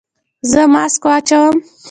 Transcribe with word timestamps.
ایا 0.43 0.47
زه 0.51 0.61
ماسک 0.73 1.03
واچوم؟ 1.09 1.55